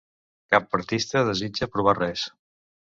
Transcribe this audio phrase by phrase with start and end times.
[0.53, 2.29] Cap artista desitja provar res.